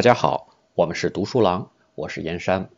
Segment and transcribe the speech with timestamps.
[0.00, 2.70] 大家好，我们是读书郎，我是燕山，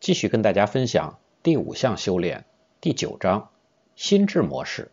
[0.00, 2.46] 继续跟大家分享第五项修炼
[2.80, 3.50] 第九章
[3.94, 4.90] 心智模式。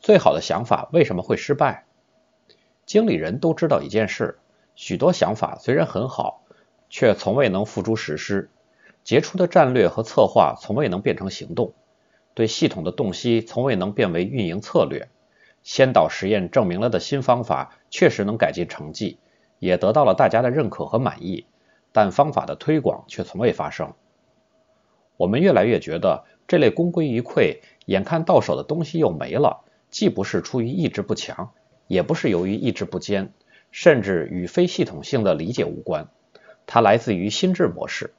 [0.00, 1.84] 最好的想法为什么会失败？
[2.86, 4.38] 经理人都知道一件事：
[4.74, 6.42] 许多想法虽然很好，
[6.88, 8.48] 却从未能付诸实施；
[9.02, 11.74] 杰出的战略和策划从未能变成行动；
[12.32, 15.08] 对系统的洞悉从未能变为运营策略；
[15.62, 19.18] 先导实验证明了的新方法确实能改进成绩。
[19.64, 21.46] 也得到了大家的认可和满意，
[21.90, 23.94] 但方法的推广却从未发生。
[25.16, 31.52] 我们越来越觉得这类功归于溃、眼看到手的东西又没了，既不是出于意志不强，
[31.86, 33.32] 也不是由于意志不坚，
[33.70, 36.08] 甚至与非系统性的理解无关。
[36.66, 38.12] 它来自于心智模式。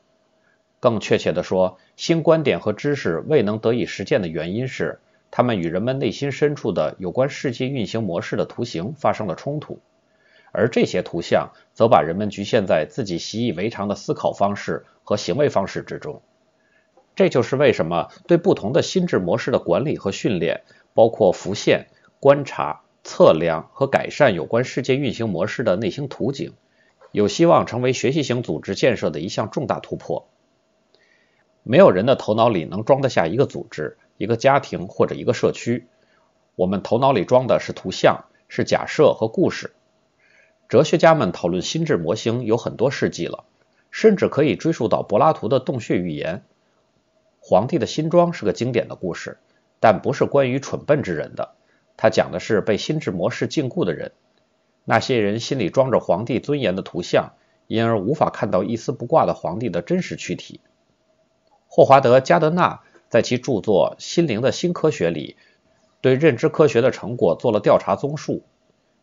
[0.80, 9.80] 更确切地说，新观点和知识未能得以实践的原因是，它们与人们内心深处的有关世界运行模式的图形发生了冲突。
[10.56, 16.22] 而这些图像则把人们局限在自己习以为常的思考方式和行为方式之中。
[17.16, 21.88] 这就是为什么对不同的心智模式的管理和训练，包括浮现、
[22.20, 26.53] 观察、测量和改善有关世界运行模式的内心图景，
[27.12, 30.28] 有希望成为学习型组织建设的一项重大突破。
[31.64, 35.88] 没有人的头脑里能装得下一个组织、一个家庭或者一个社区。
[36.56, 39.73] 我们头脑里装的是图像、是假设和故事。
[40.67, 43.45] 哲学家们讨论心智模型有很多世纪了，
[43.91, 46.44] 甚至可以追溯到柏拉图的洞穴寓言。
[47.39, 49.38] 皇帝的新装是个经典的故事，
[49.80, 51.52] 但不是关于蠢笨之人的。
[51.97, 54.11] 他讲的是被心智模式禁锢的人，
[54.83, 57.33] 那些人心里装着皇帝尊严的图像，
[57.67, 60.59] 因而无法看到一丝不挂的皇帝的真实躯体。
[61.67, 65.38] 霍华德·加德纳在其著作《心灵的新科学》里，
[66.02, 68.41] 对认知科学的成果做了调查综述。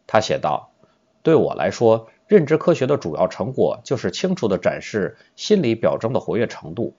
[0.09, 0.72] 他写道。
[1.23, 6.95] 对我来说，认知科学的主要成果就是清楚地展示心理表征的活跃程度。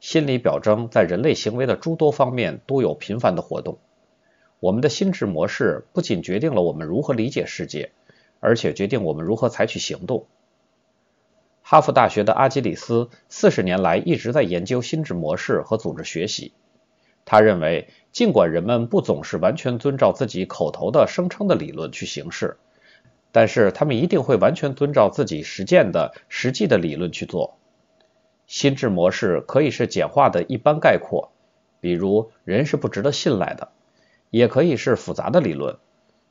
[0.00, 3.78] 心理表征在人类行为的诸多方面都有频繁的活动。
[4.60, 7.90] 我们的心智模式不仅决定了我们如何理解世界，
[8.38, 10.26] 而且决定我们如何采取行动。
[11.62, 16.52] 哈佛大学的阿基里斯四十年来一直在研究心智模式和组织学习。
[17.24, 22.56] 他认为，尽管人们不总是完全遵照自己口头的声称的理论去行事。
[23.32, 27.58] 但是他们一定会完全遵照自己实践的实际的理论去做。
[28.46, 31.30] 心智模式可以是简化的一般概括，
[31.80, 33.68] 比如人是不值得信赖的；
[34.30, 35.76] 也可以是复杂的理论，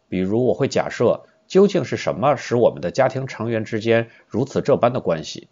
[0.09, 5.47] 比如我会假设究竟是什么使我们的家庭成员之间如此这般的关系。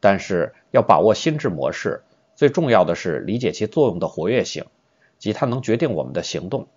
[0.00, 2.02] 但是要把握心智模式，
[2.34, 4.64] 最重要的是理解其作用的活跃性，
[5.18, 6.68] 即它能决定我们的行动。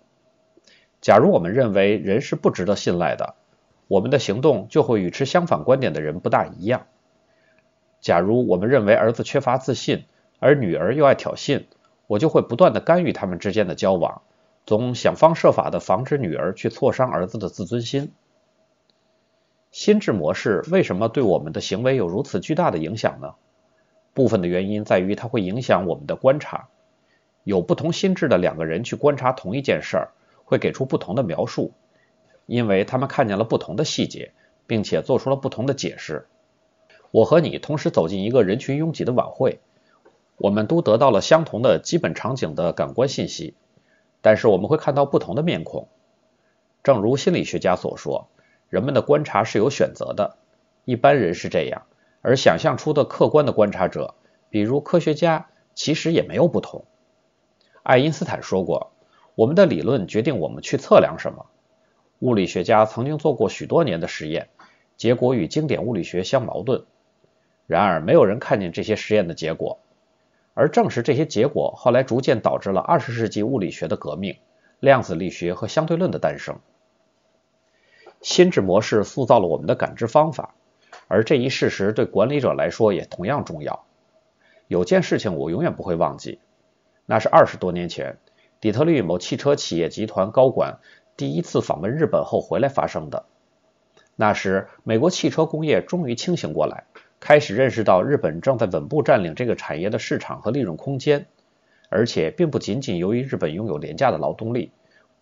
[1.00, 3.34] 假如我们认为人是不值得信赖的，
[3.90, 6.86] 我们的行动就会与持相反观点的人不大一样。
[8.00, 10.04] 假如我们认为儿子缺乏自信，
[10.38, 11.64] 而女儿又爱挑衅，
[12.06, 14.22] 我就会不断的干预他们之间的交往，
[14.64, 18.12] 总想方设法的防止女儿去挫伤儿子的自尊心。
[19.72, 23.34] 心智模式为什么对我们的行为有如此巨大的影响呢？
[24.14, 26.68] 部分的原因在于它会影响我们的观察。
[27.42, 30.08] 有不同心智的两个人去观察同一件事儿，
[30.44, 31.72] 会给出不同的描述。
[32.50, 34.32] 因为他们看见了不同的细节，
[34.66, 36.26] 并且做出了不同的解释。
[37.12, 39.60] 我和你同时走进一个人群拥挤的晚会，
[40.36, 43.54] 我们都得到了相同的基本场景的感官信息，
[44.20, 45.86] 但是我们会看到不同的面孔。
[46.82, 48.26] 正如心理学家所说，
[48.68, 50.36] 人们的观察是有选择的，
[50.84, 51.86] 一般人是这样，
[52.20, 54.14] 而想象出的客观的观察者，
[54.48, 55.46] 比如科学家，
[55.76, 56.84] 其实也没有不同。
[57.84, 58.90] 爱因斯坦说过
[59.36, 61.46] ：“我们的理论决定我们去测量什么。”
[62.20, 64.48] 物理学家曾经做过许多年的实验，
[64.98, 66.84] 结果与经典物理学相矛盾。
[67.66, 69.78] 然而，没有人看见这些实验的结果，
[70.52, 74.36] 而正是这些结果后来逐渐导致了二十世纪物理学的革命——
[74.80, 76.58] 量子力学和相对论的诞生。
[78.20, 80.54] 心智模式塑造了我们的感知方法，
[81.08, 83.86] 而这一事实对管理者来说也同样重要。
[84.68, 86.38] 有件事情我永远不会忘记，
[87.06, 88.18] 那是二十多年前，
[88.60, 90.80] 底特律某汽车企业集团高管。
[91.20, 93.26] 第一次访问日本后回来发生的。
[94.16, 96.84] 那时，美国汽车工业终于清醒过来，
[97.20, 101.26] 开始认识到日本正在稳步占领这个产业的市场和利润空间，
[101.90, 104.72] 而且并不仅仅由于日本拥有廉价的劳动力，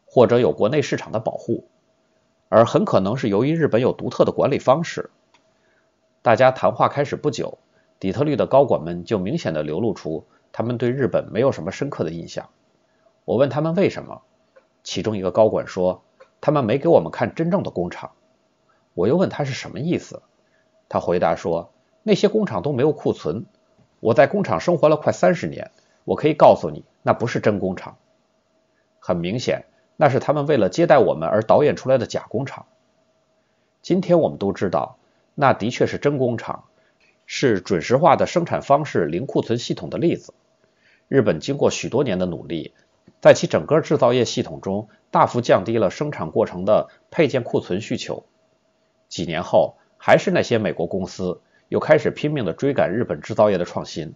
[0.06, 1.64] 或者有国内市场的保护，
[2.48, 5.10] 而很可能是由于日本有独特的管理方式。
[6.22, 7.58] 大家谈话开始不久，
[7.98, 12.50] 底特律的高管们就明显的流露出他们对日本没有什么深刻的印象。
[13.24, 14.22] 我问他们为什么。
[14.88, 16.02] 其中一个高管说
[16.40, 18.12] ：“他们没给我们看真正的工厂。”
[18.96, 20.22] 我又问他是什么意思，
[20.88, 23.44] 他回答说：“那些工厂都没有库存。
[24.00, 25.72] 我在工厂生活了快三十年，
[26.06, 27.98] 我可以告诉你，那不是真工厂。
[28.98, 29.66] 很明显，
[29.98, 32.64] 那是他们为了接待我们而导演出来的假工厂。
[33.82, 34.96] 今天我们都知道，
[35.34, 36.64] 那的确是真工厂，
[37.26, 40.32] 是准时化的生产方式零库存系统的例子。
[41.08, 42.72] 日本经过许多年的努力，
[43.20, 48.24] 在其整个制造业系统中大幅降低了生产过程的配件库存需求。
[49.08, 54.14] 几年后。”还是那些美国公司又开始拼命地追赶日本制造业的创新，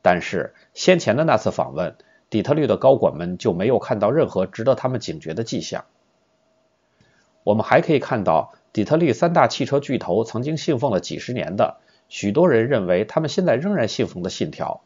[0.00, 1.94] 但是先前的那次访问，
[2.30, 5.84] 底特律的高管们就没有看到任何值得他们警觉的迹象。
[7.44, 11.76] 我们还可以看到，底特律三大汽车巨头曾经信奉了几十年的，
[12.08, 14.80] 许多人认为他们现在仍然信奉的信条，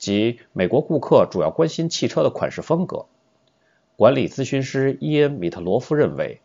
[0.00, 3.04] 即美国顾客主要关心汽车的款式风格。
[3.96, 6.40] 管理咨询师伊恩·米特罗夫认为，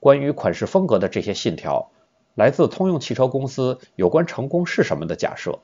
[0.00, 1.92] 关于款式风格的这些信条。
[2.34, 5.60] 来自通用汽车公司有关成功是什么的假设，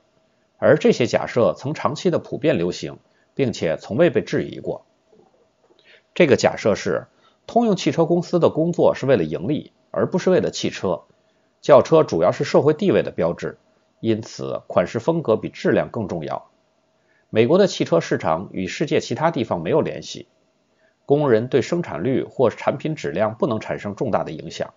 [0.59, 2.99] 而这些假设曾长期的普遍流行，
[3.35, 4.85] 并且从未被质疑过。
[6.15, 7.07] 这个假设是，
[7.47, 11.03] 通用汽车公司的工作是为了盈利，而不是为了汽车。
[11.61, 13.59] 轿车主要是社会地位的标志，
[13.99, 16.51] 因此款式风格比质量更重要。
[17.37, 20.27] 美国的汽车市场与世界其他地方没有联系，
[21.05, 24.73] 工人对生产率或产品质量不能产生重大的影响。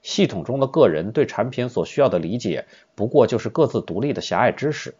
[0.00, 4.94] 系统中的个人对产品所需要的理解，不过就是各自独立的狭隘知识。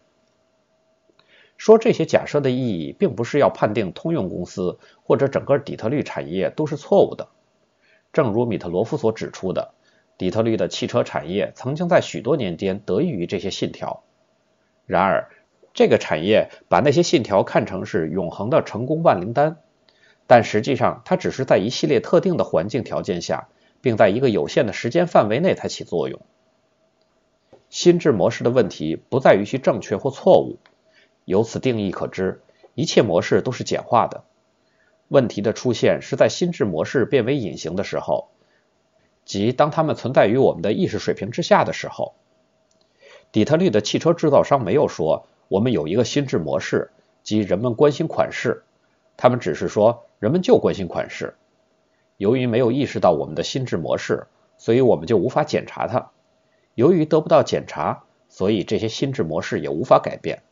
[1.57, 7.29] 说这些假设的意义，并不是要判定通用公司或者整个底特律产业都是错误的。
[8.13, 9.73] 正如米特罗夫所指出的，
[10.19, 14.03] 底特律的汽车产业曾经在许多年间得益于这些信条。
[14.85, 15.31] 然而，
[15.77, 19.59] 这个产业把那些信条看成是永恒的成功万灵丹，
[20.27, 23.47] 但实际上，它只是在一系列特定的环境条件下。
[23.83, 26.21] 并在一个有限的时间范围内才起作用。
[27.71, 30.59] 心智模式的问题不在于其正确或错误，
[31.25, 32.41] 由此定义可知，
[32.75, 34.25] 一切模式都是简化的。
[35.07, 38.31] 问题的出现是在心智模式变为隐形的时候，
[39.25, 42.15] 即当它们存在于我们的意识水平之下的时候。
[43.31, 46.91] 底特律的汽车制造商没有说我们有一个心智模式，
[47.23, 48.65] 即人们关心款式，
[49.17, 51.35] 他们只是说人们就关心款式。
[52.17, 54.27] 由于没有意识到我们的心智模式，
[54.59, 56.11] 所以我们就无法检查它。
[56.75, 60.43] 由于得不到检查，所以这些心智模式也无法改变。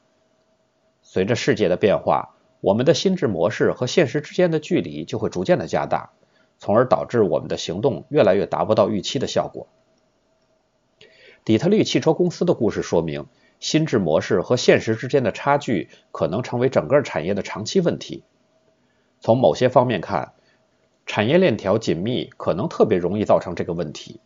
[1.02, 6.10] 随着世界的变化，我们的心智模式和现实之间的距离就会逐渐的加大，
[6.58, 9.66] 从而导致我们的行动越来越达不到预期的效果。
[11.44, 13.26] 底特律汽车公司的故事说明，
[13.60, 18.22] 心智模式和现实之间的差距可能成为整个产业的长期问题。
[19.20, 20.34] 从某些方面看，
[21.06, 24.20] 产业链条紧密，可能特别容易造成这个问题，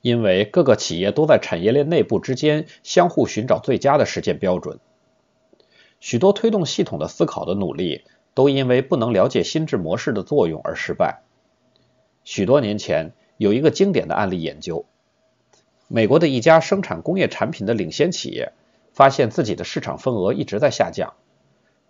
[0.00, 4.78] 因为各个企业都在产业链内部之间相互寻找最佳的实践标准。
[6.00, 8.04] 许多推动系统的思考的努力，
[8.34, 11.22] 都因为不能了解心智模式的作用而失败。
[12.24, 14.84] 许多年前，有一个经典的案例研究：
[15.88, 18.52] 美国的一家生产工业产品的领先企业，
[18.92, 21.14] 发现自己的市场份额一直在下降。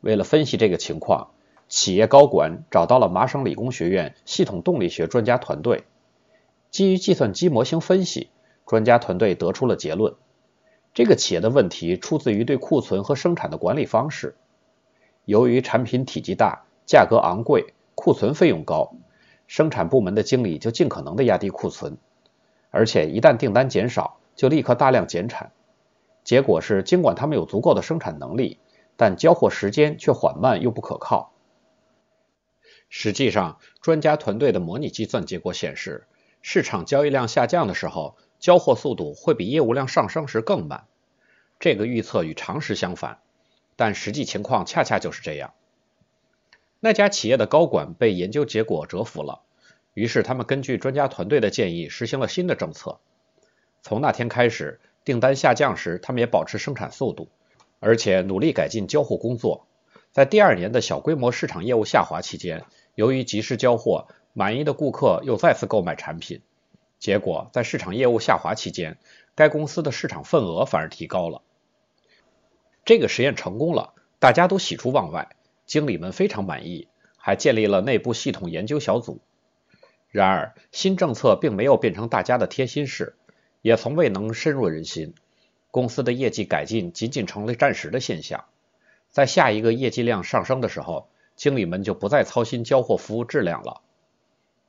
[0.03, 1.31] 为了分析这个情况，
[1.69, 5.85] 企业高管找到了麻省理工学院系统动力学专家团队。
[6.71, 8.29] 基于计算机模型分析，
[8.67, 10.15] 专家团队得出了结论：
[10.93, 14.37] 这个企业的问题出自于对库存和生产的管理方式。
[15.25, 18.93] 由于产品体积大、价格昂贵、库存费用高，
[19.47, 21.97] 生产部门的经理就尽可能的压低库存，
[22.77, 25.51] 而且一旦订单减少，就立刻大量减产。
[26.25, 28.59] 结果是，尽管他们有足够的生产能力，
[28.99, 31.33] 但交货时间却缓慢又不可靠。
[32.91, 36.07] 实际上，专家团队的模拟计算结果显示，
[36.43, 40.85] 市场交易量下降的时候，交货速度会比业务量上升时更慢。
[41.59, 43.21] 这个预测与常识相反，
[43.75, 45.55] 但实际情况恰恰就是这样。
[46.81, 49.41] 那家企业的高管被研究结果折服了，
[49.97, 53.01] 于是他们根据专家团队的建议实行了新的政策。
[53.81, 57.31] 从那天开始，订单下降时，他们也保持生产速度，
[57.81, 59.67] 而且努力改进交货工作。
[60.13, 66.43] 在第二年的小规模市场业务下滑期间，由于及时交货，满意的顾客又再次购买产品。
[66.99, 68.99] 结果，在市场业务下滑期间，
[69.35, 71.41] 该公司的市场份额反而提高了。
[72.85, 76.87] 这个实验成功了，大家都喜出望外，经理们非常满意，
[77.17, 79.23] 还建立了内部系统研究小组。
[80.09, 83.15] 然而，新政策并没有变成大家的贴心事，
[83.61, 85.15] 也从未能深入人心。
[85.71, 88.45] 公司的业绩改进仅仅成了暂时的现象。
[89.11, 93.83] 在下一个业绩量上升的时候，经理们就不再操心交货服务质量了。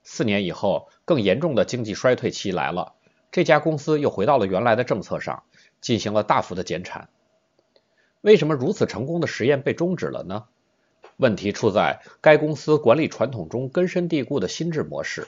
[0.04, 2.94] 四年以后，更严重的经济衰退期来了，
[3.32, 5.44] 这家公司又回到了原来的政策上，
[5.80, 7.10] 进行了大幅的减产。
[8.22, 10.46] 为什么如此成功的实验被终止了呢？
[11.18, 15.28] 问题出在该公司管理传统中根深蒂固的心智模式。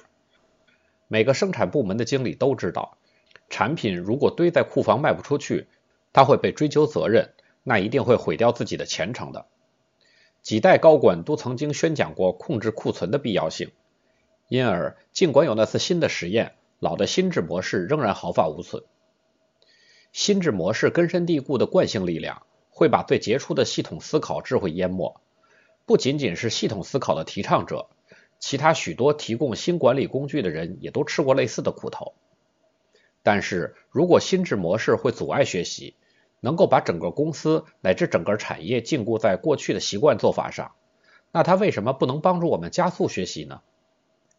[1.08, 2.98] 每个生产部门的经理都知道，
[3.50, 5.68] 产品如果堆在库房卖不出去，
[6.14, 9.48] 他会被追究责任，那一定会毁掉自己的前程的。
[10.42, 13.72] 几代高管都曾经宣讲过控制库存的必要性，
[14.48, 18.84] 因而尽管有那次新的实验，老的心智模式仍然毫发无损。
[20.14, 22.44] 心智模式根深蒂固的惯性力量。
[22.72, 25.20] 会把最杰出的系统思考智慧淹没。
[25.90, 27.90] 不仅仅是系统思考的提倡者，
[28.38, 32.14] 其他许多提供新管理工具的人也都吃过类似的苦头。
[33.24, 35.96] 但是如果心智模式会阻碍学习，
[36.42, 40.74] 能够把整个公司乃至整个产业禁锢在过去的习惯做法上，
[41.32, 43.62] 那它为什么不能帮助我们加速学习呢？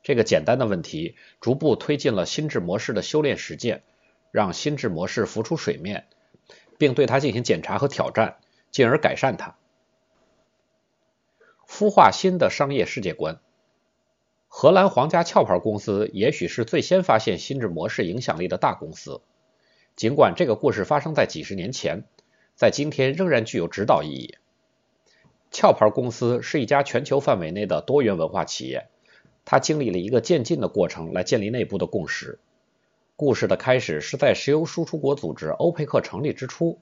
[0.04, 3.82] 这个简单的问题逐步推进了心智模式的修炼实践，
[4.30, 6.06] 让心智模式浮出水面。
[6.78, 8.36] 并对它进行检查和挑战，
[8.70, 9.56] 进而改善它，
[11.70, 13.38] 孵化新的商业世界观。
[14.48, 19.22] 荷兰皇家壳牌公司也许是最先发现心智模式影响力的大公司，
[19.94, 22.02] 尽管这个故事发生在几十年前，
[22.56, 24.34] 在今天仍然具有指导意义。
[25.52, 28.88] 壳牌公司是一家全球范围内的多元文化企业，
[29.44, 32.40] 它经历了一个渐进的过程来建立内部的共识。
[33.14, 36.80] 故事的开始是在石油输出国组织欧佩克成立之初，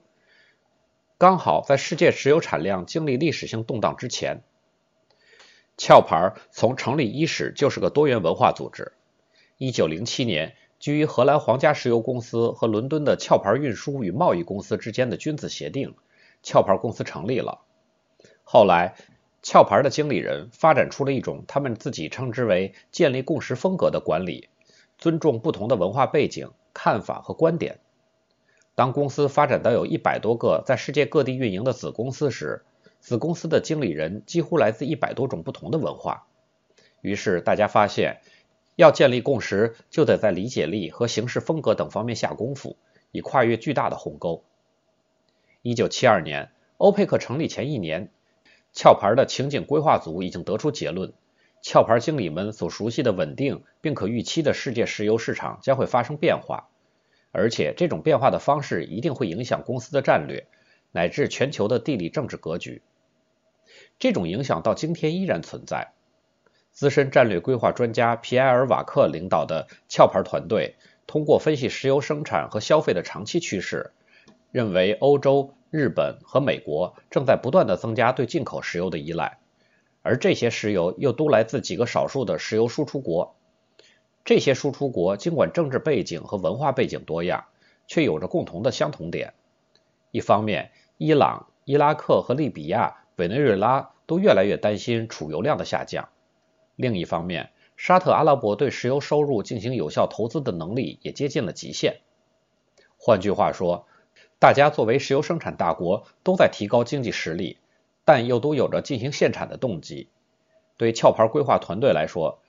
[1.18, 4.42] 刚好在世界石油产量经历历史性动荡之前。
[5.80, 8.92] 壳牌从成立伊始就是个多元文化组织。
[9.58, 15.94] 1907年，基于荷兰皇家石油公司和伦敦的壳牌运输与贸易公司之间的君子协定，
[16.44, 17.60] 壳牌公司成立了。
[18.42, 18.96] 后来，
[19.40, 24.48] 壳牌的经理人发展出了一种他们自己称之为“建立共识风格”的管理。
[24.98, 27.78] 尊重不同的文化背景、看法和观点。
[28.74, 32.64] 当公司发展到有一百多个在世界各地运营的子公司时，
[33.00, 36.26] 子公司的经理人几乎来自一百多种不同的文化。
[37.00, 38.20] 于是大家发现，
[38.76, 42.76] 要建立共识，就得在理解力和行事风格等方面下功夫，
[43.12, 44.44] 以跨越巨大的鸿沟。
[45.62, 48.10] 一九七二年，欧佩克成立前一年，
[48.74, 51.12] 壳牌的情景规划组已经得出结论。
[51.64, 56.68] 壳牌经理们所熟悉的稳定并可预期的世界石油市场将会发生变化，
[57.32, 60.46] 而且这种变化的方式一定会影响公司的战略
[60.92, 62.82] 乃至全球的地理政治格局。
[63.98, 65.92] 这种影响到今天依然存在。
[66.72, 70.76] 资深战略规划专家皮埃尔·瓦克领导的壳牌团队，
[71.06, 73.92] 通过分析石油生产和消费的长期趋势，
[74.52, 79.38] 认为欧洲、日本和美国正在不断的增加对进口石油的依赖。
[80.02, 83.34] 而这些石油又都来自几个少数的石油输出国。
[84.24, 87.46] 这些输出国尽管政治背景和文化背景多样，
[87.88, 89.34] 却有着共同的相同点。
[90.12, 96.08] 一方面，伊朗、伊拉克和利比亚、委内瑞拉都越来越担心储油量的下降；
[96.74, 102.00] 另一方面，沙特阿拉伯对石油收入进行有效投资的能力也接近了极限。
[102.96, 103.86] 换句话说，
[104.38, 107.58] 大家作为石油生产大国，都在提高经济实力。
[108.04, 110.08] 但又都有着进行限产的动机。
[110.78, 112.40] 对壳牌规划团队来说，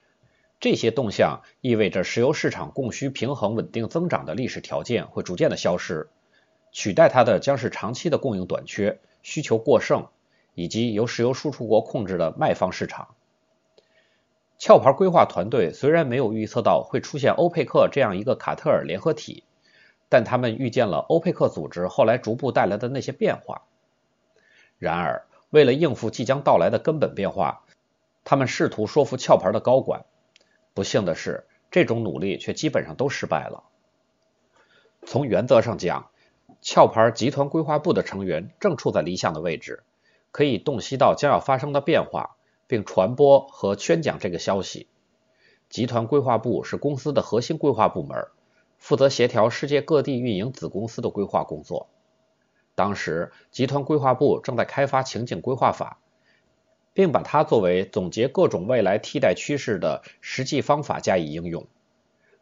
[0.58, 6.08] 这些动向意味着石油市场供需平衡、稳定增长的历史条件会逐渐的消失，
[6.72, 10.06] 取代它的将是长期的供应短缺、需求过剩
[10.60, 13.14] 以及由石油输出国控制的卖方市场。
[14.60, 19.42] 壳牌规划团队虽然没有预测到会出现欧佩克这样一个卡特尔联合体，
[20.10, 23.62] 但他们预见了欧佩克组织后来逐步带来的那些变化。
[24.78, 27.64] 然而，为了应付即将到来的根本变化，
[28.22, 30.04] 他们试图说服壳牌的高管。
[30.74, 33.64] 不幸的是，这种努力却基本上都失败了。
[35.06, 36.10] 从原则上讲，
[36.62, 39.82] 壳牌集团规划部的成员正处在理想的位置，
[40.32, 44.86] 可以洞悉到将要发生的变化，并传播和宣讲这个消息。
[45.68, 48.26] 集团规划部是公司的核心规划部门，
[48.78, 51.88] 负责协调世界各地运营子公司的规划工作。
[52.74, 55.98] 当时，集团规划部正在开发情景规划法，
[56.92, 61.66] 并把它作为总结各种未来替代趋势的实际方法加以应用。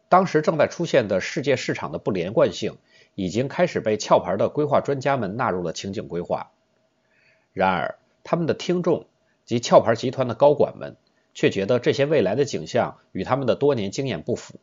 [0.07, 2.77] 当时正在出现的世界市场的不连贯性，
[3.15, 6.51] 已经开始被壳牌的规划专家们纳入了情景规划。
[7.59, 9.05] 然而，他们的听众
[9.43, 10.95] 及壳牌集团的高管们
[11.33, 14.61] 却觉得这些未来的景象与他们的多年经验不符。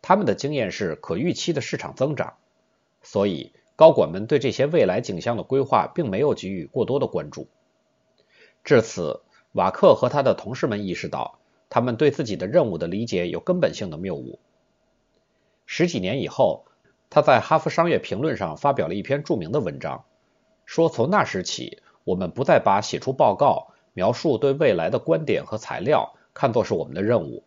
[0.00, 2.34] 他们的经验是可预期的市场增长，
[3.02, 3.52] 所以。
[3.76, 7.48] 高管们对这些未来景象的规划并没有给予过多的关注。
[8.62, 14.38] 至此，瓦克和他的同事们意识到，他们对自己的任务的理解有根本性的谬误。
[15.66, 16.66] 十几年以后，
[17.10, 20.04] 他在《哈佛商业评论》上发表了一篇著名的文章，
[20.66, 27.42] 说从那时起，我们不再把写出报告、描述对未来的观点和材料看作是我们的任务。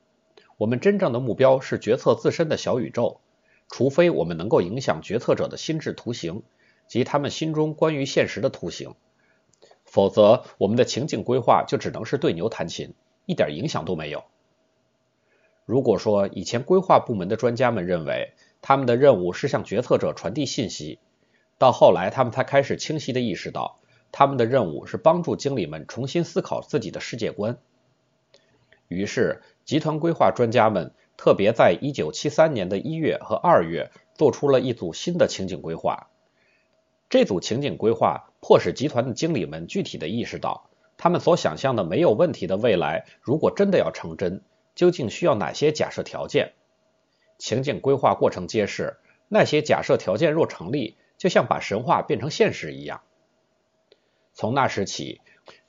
[0.57, 3.19] 我们真正的目标是决策自身的小宇宙，
[3.69, 6.41] 除非我们能够影响决策者的心智图形
[6.87, 8.95] 及他们心中关于现实的图形，
[9.85, 12.95] 否则我们的情景规划就只能是对牛弹琴，
[13.27, 14.23] 一点影响都没有。
[15.65, 20.97] 如果说以前规划部门的专家们认为他们的任务是向决策者传递信息，
[21.59, 23.79] 到后来他们才开始清晰地意识到，
[24.11, 27.57] 他们的任务是帮助经理们重新思考自己的世界观。
[28.87, 36.09] 于是，集团规划专家们特别在1973年的一月和二月做出了一组新的情景规划。
[37.09, 44.41] 这组情景规划迫使集团的经理们具体地意识到，他们所想象的没有问题的未来，如果真的要成真。
[44.75, 46.53] 究竟需要哪些假设条件？
[47.39, 48.97] 情景规划过程揭示，
[49.27, 53.01] 那些假设条件若成立，就像把神话变成现实一样。
[54.37, 55.19] 从那时起，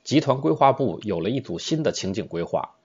[0.03, 2.75] 集团规划部有了一组新的情景规划，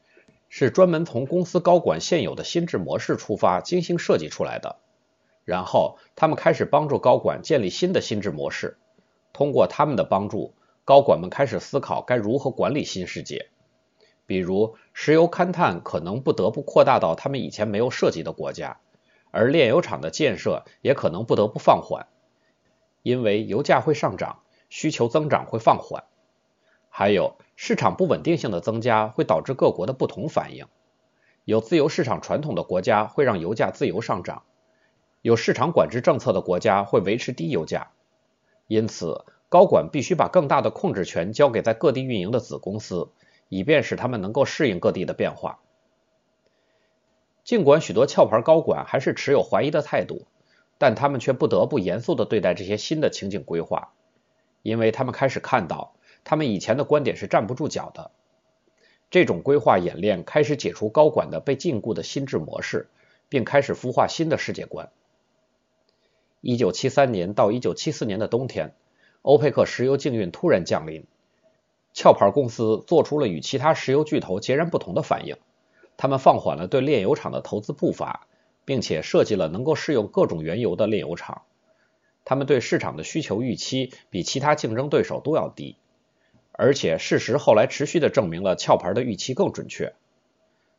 [0.48, 4.76] 是专门从公司高管现有的心智模式出发精心设计出来的。
[5.44, 8.78] 然后，他们开始帮助高管建立新的心智模式。
[9.34, 10.54] 通过他们的帮助，
[10.86, 13.50] 高管们开始思考该如何管理新世界。
[14.24, 18.78] 比如，石油勘探可能不得不扩大到他们以前没有涉及的国家，
[19.30, 22.06] 而炼油厂的建设也可能不得不放缓，
[23.02, 26.04] 因为油价会上涨，需求增长会放缓。
[26.88, 30.66] 还有，市场不稳定性的增加会导致各国的不同反应。
[31.44, 34.42] 有自由市场传统的国家会让油价自由上涨，
[35.22, 37.90] 有市场管制政策的国家会维持低油价。
[38.66, 43.10] 因此，高管必须把更大的控制权交给在各地运营的子公司。
[43.50, 45.60] 以便使他们能够适应各地的变化。
[47.44, 50.26] 尽管许多壳牌高管还是持有怀疑的态度，
[50.78, 53.92] 但他们却不得不严肃地对待这些新的情景规划，
[54.64, 55.92] 因为他们开始看到
[56.24, 58.10] 他们以前的观点是站不住脚的。
[59.10, 62.88] 这种规划演练开始解除高管的被禁锢的心智模式，
[63.28, 64.90] 并开始孵化新的世界观。
[66.40, 68.72] 一九七三年到一九七四年的冬天，
[69.22, 71.04] 欧佩克石油禁运突然降临。
[71.94, 75.36] 壳牌公司做出了与其他石油巨头截然不同的反应，
[75.96, 78.26] 他们放缓了对炼油厂的投资步伐，
[78.64, 81.42] 并且设计了能够适用各种原油的炼油厂。
[82.24, 85.76] 他们对市场的需求预期比其他竞争对手都要低，
[86.52, 89.94] 而且事实后来持续的证明了壳牌的预期更准确。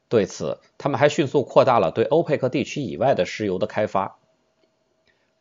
[0.08, 4.18] 对此，他们还迅速扩大了对欧佩克地区以外的石油的开发。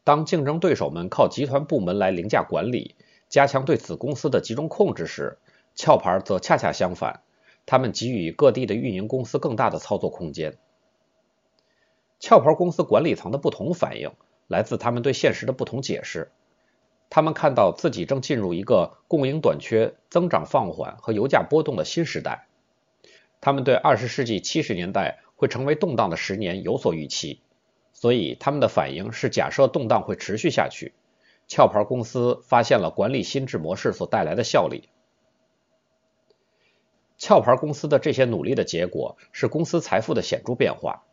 [0.05, 2.95] 当竞争对手们靠集团部门来凌驾管理，
[3.29, 5.39] 加强对子公司的集中控制时，
[5.79, 7.23] 壳牌则恰恰相反，
[7.65, 10.59] 他们给予各地的运营公司更大的操作空间。
[12.23, 14.13] 壳牌公司管理层的不同反应
[14.47, 16.31] 来自他们对现实的不同解释。
[17.11, 22.49] 他们看到自己正进入一个供应短缺、增长放缓和油价波动的新时代。
[23.41, 27.41] 他们对二十世纪七十年代会成为动荡的十年有所预期，
[27.93, 30.95] 所以他们的反应是假设动荡会持续下去。
[31.49, 34.89] 壳牌公司发现了管理心智模式所带来的效力。
[37.21, 41.05] 壳牌公司的这些努力的结果是公司财富的显著变化。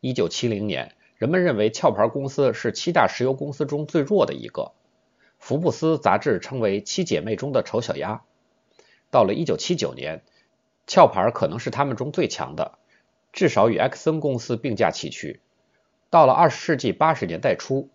[0.00, 4.72] 一九七零年，人们认为壳牌公司是七大石油公司中最弱的一个，
[5.38, 8.22] 福布斯杂志称为七姐妹中的丑小鸭。
[9.10, 10.22] 到了一九七九年，
[10.86, 12.78] 壳牌可能是他们中最强的，
[13.32, 15.40] 至少与埃克森公司并驾齐驱。
[16.10, 17.90] 到了二十世纪八十年代初，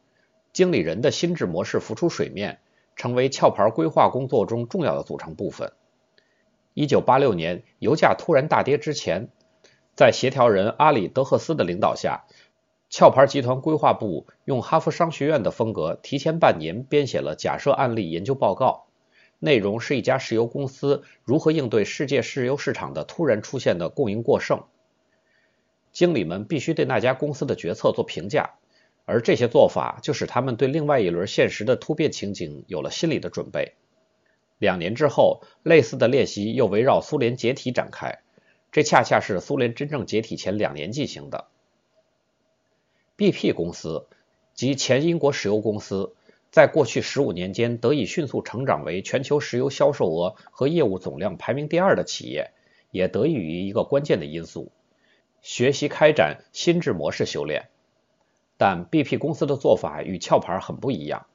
[0.54, 2.60] 经理人的心智模式浮出水面，
[2.96, 5.74] 成为壳牌规划工作中重要的组成部分。
[6.74, 9.28] 一九八六年，油价突然大跌之前，
[9.96, 12.24] 在协调人阿里·德赫斯的领导下，
[12.92, 18.88] 壳牌集团规划部用哈佛商学院的风格，提前半年编写了假设案例研究报告。
[19.38, 24.64] 内容是一家石油公司如何应对世界石油市场的突然出现的供应过剩。
[25.94, 28.56] 经理们必须对那家公司的决策做评价，
[29.06, 33.76] 而这些做法就使他们对另外一轮现实的突变情景有了心理的准备。
[34.58, 38.20] 两年之后，类似的练习又围绕苏联解体展开，
[38.72, 41.46] 这恰恰是苏联真正解体前两年进行的。
[43.20, 44.08] BP 公司
[44.54, 46.14] 及前英国石油公司，
[46.52, 52.52] 在过去十五年间得以迅速成长为全球石油销售额和业务总量排名第二的企业，
[52.92, 54.72] 也得益于一个关键的因素：
[55.42, 57.68] 学习开展心智模式修炼。
[58.56, 61.26] 但 BP 公司的做法与壳牌很不一样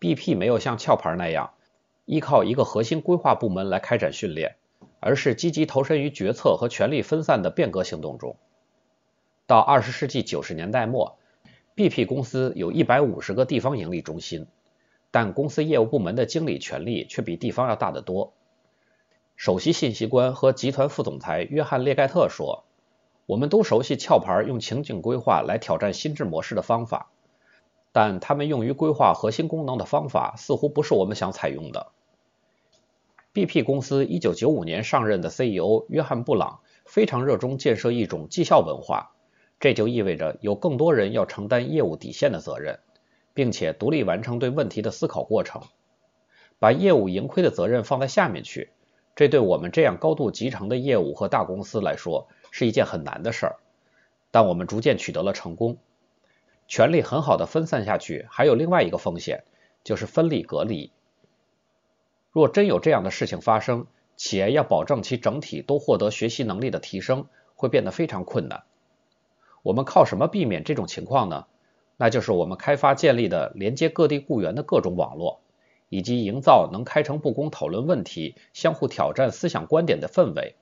[0.00, 1.54] ，BP 没有像壳牌那样。
[2.04, 4.56] 依靠一个核心规划部门来开展训练，
[5.00, 8.36] 而是积极投身于决策和权力分散的变革行动中。
[9.46, 11.18] 到二十世纪九十年代末
[11.76, 14.46] BP 公司有一百五十个地方盈利中心，
[15.10, 18.32] 但公司业务部门的经理权力却比地方要大得多。
[19.36, 22.64] 首席信息官和集团副总裁约翰列盖特说
[23.26, 27.10] ：“我们都熟悉壳牌用情景规划来挑战心智模式的方法，
[27.92, 31.88] 但他们用于规划核心功能的方法似乎不是我们想采用的。”
[33.34, 39.13] BP 公司1995年上任的 CEO 约翰布朗非常热衷建设一种绩效文化，
[39.60, 42.80] 这就意味着有更多人要承担业务底线的责任，
[43.32, 45.62] 并且独立完成对问题的思考过程，
[46.58, 48.70] 把业务盈亏的责任放在下面去。
[49.14, 53.56] 这对我们这样高度集成的业务和大公司来说是一件很难的事儿，
[54.30, 55.78] 但我们逐渐取得了成功。
[56.66, 59.44] 权力很好的分散下去，还有另外一个风险，
[59.84, 60.90] 就是分立隔离。
[62.32, 63.86] 若真有这样的事情发生，
[64.16, 68.64] 企业要保证其整体都获得学习能力的提升，会变得非常困难。
[69.64, 71.46] 我们靠什么避免这种情况呢？
[71.96, 75.40] 那就是我们开发建立的连接各地雇员的各种网络。
[75.90, 80.56] 以及营造能开诚布公讨论问题、相互挑战思想观点的氛围。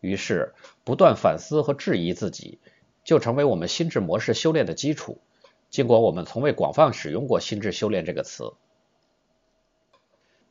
[0.00, 0.52] 于是，
[0.84, 2.58] 不断反思和质疑自己，
[3.02, 5.22] 就成为我们心智模式修炼的基础。
[5.70, 8.52] 尽管我们从未广泛使用过“心智修炼”这个词，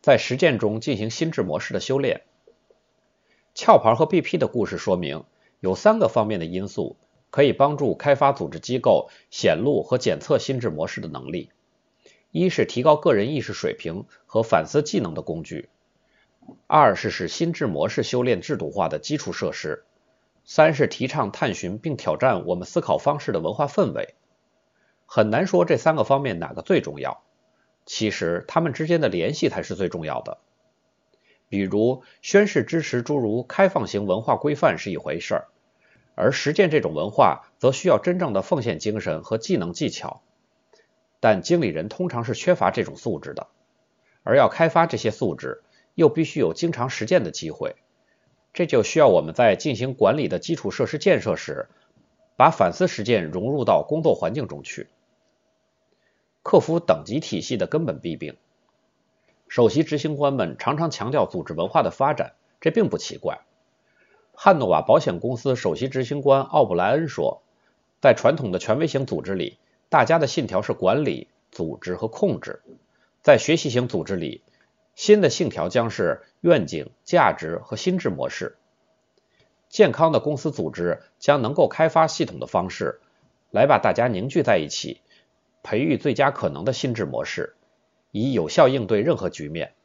[0.01, 2.21] 在实践中进行心智模式的修炼。
[3.55, 5.25] 壳牌和 BP 的故事说明，
[5.60, 6.95] 有三个方面的因素
[7.32, 11.50] 可以帮助开发组织机构显露和检测心智模式的能力。
[12.30, 15.70] 一是提高个人意识水平和反思技能的工具，
[16.67, 19.84] 二是使心智模式修炼制度化的基础设施，
[20.46, 24.15] 三是提倡探寻并挑战我们思考方式的文化氛围。
[25.06, 27.22] 很难说这三个方面哪个最重要，
[27.86, 30.38] 其实它们之间的联系才是最重要的。
[31.50, 35.48] 比如宣誓支持诸如开放型文化规范是一回事儿，
[36.21, 40.21] 而实践这种文化则需要真正的奉献精神和技能技巧。
[41.19, 43.47] 但经理人通常是缺乏这种素质的，
[44.21, 45.63] 而要开发这些素质，
[45.95, 47.75] 又必须有经常实践的机会。
[48.53, 51.67] 这就需要我们在进行管理的基础设施建设时，
[52.38, 54.89] 把反思实践融入到工作环境中去。
[56.43, 58.38] 克服等级体系的根本弊病，
[59.47, 63.41] 首席执行官们常常强调组织文化的发展，这并不奇怪。
[64.43, 67.43] 汉诺瓦保险公司首席执行官奥布莱恩说，
[68.01, 69.60] 在传统的权威型组织里。
[69.88, 72.63] 大家的信条是管理、组织和控制。
[73.21, 74.41] 在学习型组织里，
[74.95, 78.58] 新的信条将是愿景、价值和心智模式。
[79.69, 82.99] 健康的公司组织将能够开发系统的方式，
[83.51, 85.01] 来把大家凝聚在一起，
[85.62, 87.56] 培育最佳可能的心智模式，
[88.10, 89.75] 以有效应对任何局面。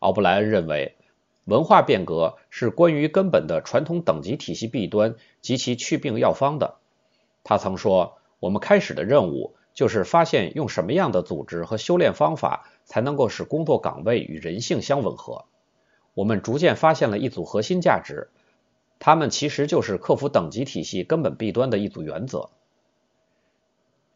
[0.00, 0.96] 奥布莱恩认为，
[1.44, 6.76] 文化变革是关于根本的传统等级体系弊端及其去病药方的。
[7.44, 8.18] 他曾说。
[8.42, 15.44] 我们开始的任务就是发现用什么样的组织和修炼方法才能够使工作岗位与人性相吻合。
[16.12, 18.30] 我们逐渐发现了一组核心价值，
[18.98, 22.50] 它们其实就是克服等级体系根本弊端的一组原则。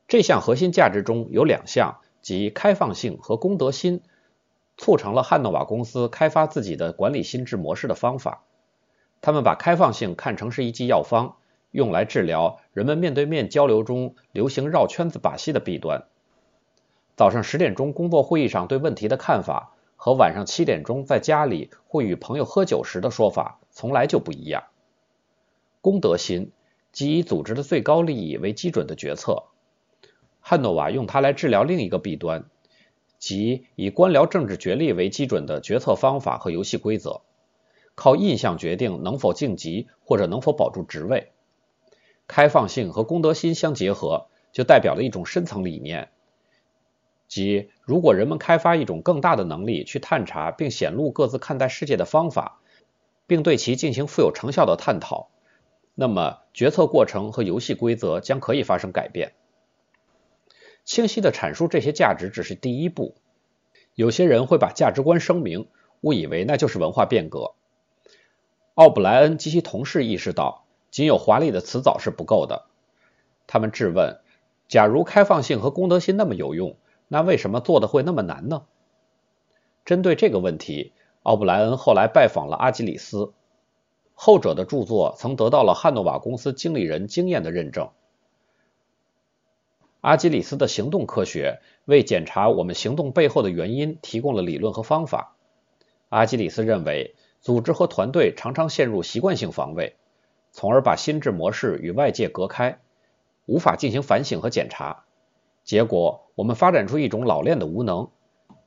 [0.08, 4.02] 这项核心价值中有两项，即开放性和公德心，
[4.76, 8.44] 促成了汉诺瓦公司开发自己的管理心智模式的方法。
[9.20, 11.36] 他们把开放性看成是一剂药方。
[11.72, 16.04] 用来治疗人们面对面交流中流行绕圈子把戏的弊端。
[17.16, 24.64] 早上十点钟工作会议上对问题的看法，和晚上七点钟在家里或与朋友喝酒时的说法从来就不一样。
[25.82, 26.52] 公德心
[26.92, 29.42] 即以组织的最高利益为基准的决策。
[30.40, 32.44] 汉诺瓦用它来治疗另一个弊端，
[33.26, 37.22] 即以官僚政治角力为基准的决策方法和游戏规则，
[37.96, 41.32] 靠印象决定能否晋级或者能否保住职位。
[42.28, 46.10] 开放性和公德心相结合，就代表了一种深层理念，
[47.26, 52.60] 即如果人们开发一种更大的能力去探查并显露各自看待世界的方法，
[53.26, 55.30] 并对其进行富有成效的探讨，
[55.96, 59.32] 那么决策过程和游戏规则将可以发生改变。
[60.86, 63.16] 清晰的阐述这些价值只是第一步，
[63.94, 65.68] 有些人会把价值观声明
[66.00, 67.52] 误以为那就是文化变革。
[68.74, 70.62] 奥布莱恩及其同事意识到。
[70.88, 72.64] 仅有华丽的辞藻是不够的。
[73.46, 74.18] 他们质问：
[74.66, 76.76] 假如开放性和公德心那么有用，
[77.08, 78.62] 那为什么做的会那么难呢？
[79.84, 83.34] 针对这个问题，奥布莱恩后来拜访了阿基里斯，
[84.14, 87.90] 后者的著作曾得到了汉诺瓦公司经理人经验的认证。
[90.06, 95.34] 阿基里斯的行动科学为检查我们行动背后的原因提供了理论和方法。
[96.10, 99.96] 阿基里斯认为，组织和团队常常陷入习惯性防卫。
[100.52, 102.78] 从而把心智模式与外界隔开，
[103.46, 105.06] 无法进行反省和检查，
[105.64, 108.08] 结果我们发展出一种老练的无能。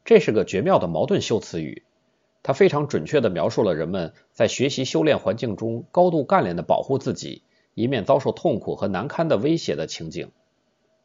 [0.03, 1.83] 这是个绝妙的矛盾修辞语，
[2.43, 7.43] 它非常准确地描述了人们在学习修炼环境中高度干练地保护自己，
[7.75, 10.33] 以免遭受痛苦和难堪的威胁的情景。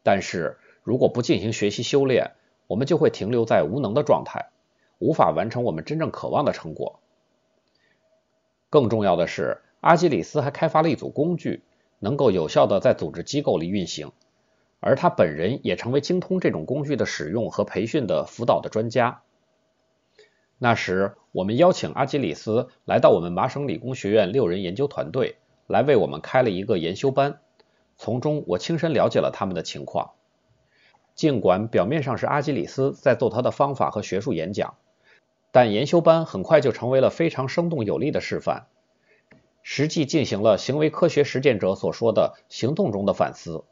[0.05, 2.33] 但是，如果不进行学习修炼，
[2.67, 4.51] 我们就会停留在无能的状态，
[4.99, 6.99] 无法完成我们真正渴望的成果。
[8.69, 11.63] 更重要的是，阿基里斯还开发了一组工具，
[11.97, 14.11] 能够有效地在组织机构里运行。
[14.79, 19.23] 而他本人也成为精通这种工具的使用和培训的辅导的专家。
[20.59, 27.39] 那时，我们邀请阿基里斯来到我们麻省理工学院六人研究团队，来为我们开了一个研修班。
[27.97, 30.11] 从中，我亲身了解了他们的情况。
[31.15, 34.75] 尽管表面上是阿基里斯在做他的方法和学术演讲，
[35.51, 38.67] 但研修班很快就成为了非常生动有力的示范，
[39.63, 43.63] 实际进行了行为科学实践者所说的行动中的反思。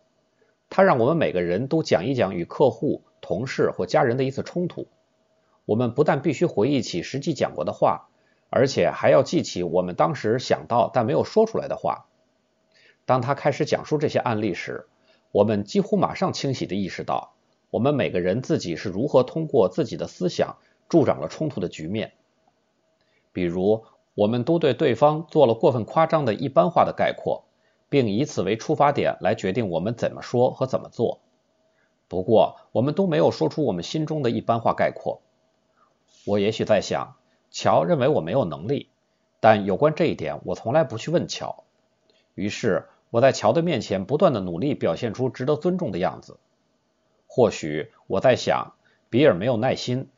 [0.69, 4.87] 他让我们每个人都讲一讲与客户、同事或家人的一次冲突。
[5.65, 8.07] 我们不但必须回忆起实际讲过的话，
[8.49, 12.05] 而且还要记起我们当时想到但没有说出来的话。
[13.05, 14.87] 当他开始讲述这些案例时，
[15.31, 17.33] 我们几乎马上清晰地意识到，
[17.69, 20.57] 我们每个人自己是如何通过自己的思想
[20.89, 22.13] 助长了冲突的局面。
[23.31, 27.45] 比如，我们都对对方做了过分夸张的一般化的概括。
[27.89, 31.19] 并以此为出发点来决定我们怎么说和怎么做。
[32.07, 35.21] 不过，我们都没有说出我们心中的一般化概括。
[36.25, 37.17] 我也许在想，
[37.51, 38.89] 乔认为我没有能力，
[39.39, 41.65] 但有关这一点，我从来不去问乔。
[42.33, 46.39] 于是，我在乔的面前不断的努力表现出值得尊重的样子。
[47.27, 48.73] 或许我在想，
[49.11, 50.09] 比尔没有耐心，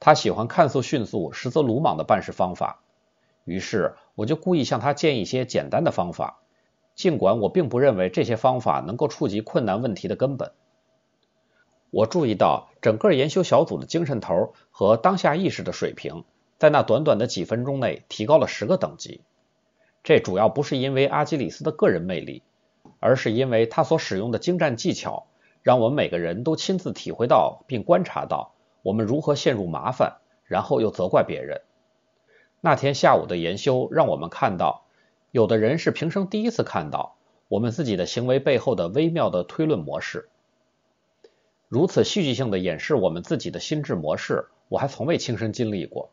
[0.00, 2.82] 他喜欢看似迅速，实则鲁莽的办事方法。
[3.46, 6.40] 于是，我就故意向他建议一些简单的方法。
[6.94, 10.52] 尽管我并不认为这些方法能够触及困难问题的根本，
[11.88, 16.24] 我注意到整个研修小组的精神头和当下意识的水平
[16.58, 19.22] 在那短短的几分钟内提高了十个等级。
[20.02, 22.42] 这主要不是因为阿基里斯的个人魅力，
[23.00, 25.26] 而是因为他所使用的精湛技巧，
[25.62, 31.60] 让我们每个人都亲自体会到并观察到我们如何陷入麻烦，然后又责怪别人。
[32.60, 34.84] 那天下午的研修让我们看到。
[35.32, 37.16] 有的人是平生第一次看到
[37.48, 40.28] 我们自己的行为背后的微妙的推论模式，
[41.68, 46.10] 如此戏剧性的演示我们自己的心智模式，我还从未亲身经历过。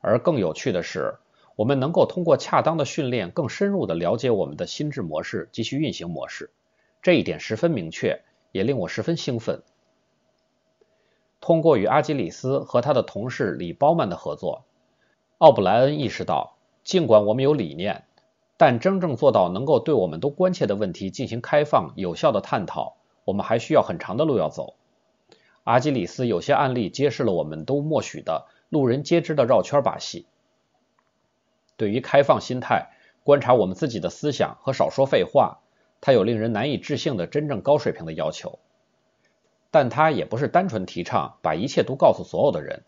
[0.00, 1.14] 而更有趣的是，
[1.56, 6.50] 我们能够通过恰当的训练，更深入的了解我们的心智模式及其运行模式，
[7.02, 9.62] 这一点十分明确，也令我十分兴奋。
[11.40, 14.64] 通过与阿基里斯和他的同事李包曼的合作，
[15.38, 18.04] 奥布莱恩意识到，尽管我们有理念。
[18.56, 24.74] 但真正做到能够对我们都关切的问题进行开放、有效的探讨，我们还需要很长的路要走。
[25.64, 30.26] 阿基里斯有些案例揭示了我们都默许的路人皆知的绕圈把戏。
[31.80, 32.90] 对于开放心态、
[33.24, 35.60] 观察我们自己的思想和少说废话，
[36.02, 38.58] 他有令人难以置信的真正高水平的要求。
[39.70, 42.82] 但他也不是单纯提倡把一切都告诉所有的人，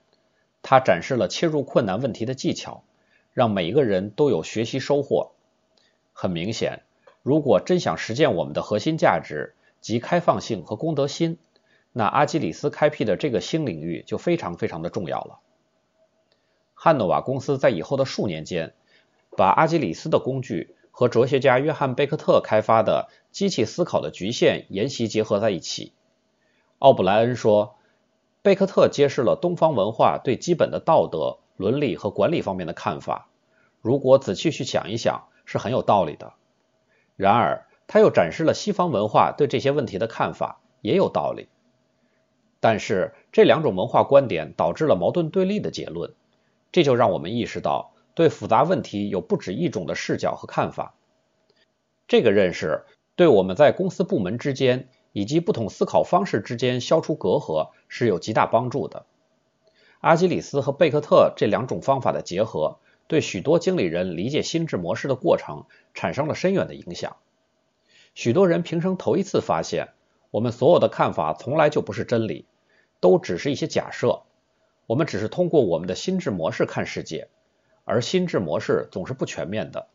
[0.60, 2.84] 他展示了切入困难问题的技巧，
[3.32, 5.32] 让每一个人都有学习收获。
[6.12, 6.82] 很明显，
[7.22, 11.38] 如果真想实践我们的核心价值及开放性和公德心，
[11.94, 15.38] 那阿基里斯开辟的这个新领域就非常非常的重要了。
[16.74, 18.74] 汉诺瓦公司在以后的数年间，
[19.36, 25.92] 把阿基里斯的工具和哲学家约翰贝克特开发的机器思考的局限研习结合在一起。
[26.78, 27.76] 奥布莱恩说，
[28.42, 33.28] 贝克特揭示了东方文化对基本的道德、伦理和管理方面的看法。
[33.80, 35.24] 如果仔细去想一想。
[35.44, 36.34] 是很有道理的。
[37.16, 41.48] 然而，他又展示了西方文化对这些问题的看法，也有道理。
[42.60, 46.14] 但是，这两种文化观点导致了矛盾对立的结论，
[46.70, 50.94] 这就让我们意识到，对复杂问题有不止一种的视角和看法。
[52.08, 52.84] 这个认识
[53.16, 59.06] 对我们在公司部门之间以及不同思考方式之间消除隔阂是有极大帮助的。
[60.00, 62.78] 阿基里斯和贝克特这两种方法的结合。
[63.08, 67.16] 对许多经理人理解心智模式的过程产生了深远的影响。
[68.14, 69.88] 许多人平生头一次发现，
[70.30, 72.46] 我们所有的看法从来就不是真理，
[73.00, 74.22] 都只是一些假设。
[74.86, 77.28] 我们只是通过我们的心智模式看世界，
[77.84, 79.86] 而心智模式总是不全面的，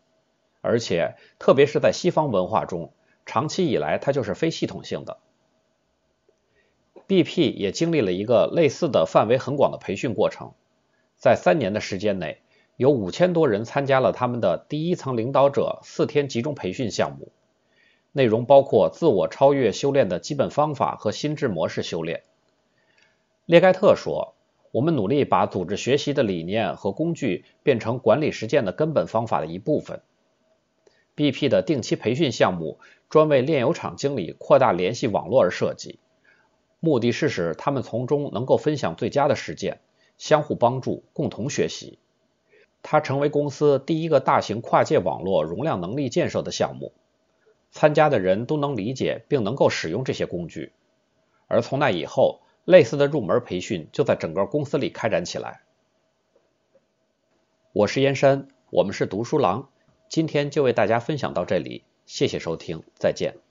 [0.61, 2.91] 而且特别是在西方文化中，
[3.25, 5.17] 长期以来它就是非系统性的。
[7.07, 10.53] BP 也经历了一个类似的范围很广的培训过程，
[11.15, 12.41] 在三年的时间内。
[12.75, 17.31] 有五千多人参加了他们的第一层领导者四天集中培训项目。
[18.11, 22.21] 内容包括自我超越修炼的基本方法和心智模式修炼。
[23.45, 24.35] 列盖特说
[24.77, 30.01] ：“我们努力把组织学习的理念和工具变成管理实践的根本方法的一部分。
[31.15, 32.77] BP 的定期培训项目
[33.09, 35.97] 专为炼油厂经理扩大联系网络而设计，
[36.79, 39.79] 目的是使他们从中能够分享最佳的实践，
[40.19, 41.97] 相互帮助，共同学习。
[42.83, 46.93] 它成为公司第一个大型跨界网络容量能力建设的项目。”
[47.73, 50.71] 参加的人都能理解并能够使用这些工具，
[51.47, 55.61] 而从那以后，类似的入门培训就在整个公司里开展起来。
[57.71, 59.69] 我是燕山，我们是读书郎，
[60.09, 63.46] 今天就为大家分享到这里，谢谢收听，再见。